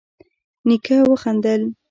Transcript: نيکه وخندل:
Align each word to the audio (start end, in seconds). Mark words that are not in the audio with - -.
نيکه 0.67 0.97
وخندل: 1.09 1.61